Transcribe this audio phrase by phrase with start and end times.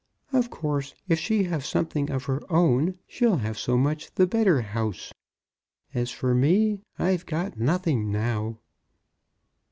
[0.33, 4.59] Of course, if she have something of her own, she'll have so much the better
[4.61, 5.13] house.
[5.93, 8.57] As for me, I've got nothing now."